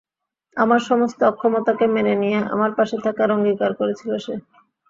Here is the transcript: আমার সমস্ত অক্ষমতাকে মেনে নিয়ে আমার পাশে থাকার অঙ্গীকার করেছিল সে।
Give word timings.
আমার 0.57 0.81
সমস্ত 0.81 1.19
অক্ষমতাকে 1.23 1.85
মেনে 1.87 2.13
নিয়ে 2.15 2.39
আমার 2.53 2.71
পাশে 2.77 2.97
থাকার 3.05 3.29
অঙ্গীকার 3.31 3.71
করেছিল 3.79 4.11
সে। 4.17 4.33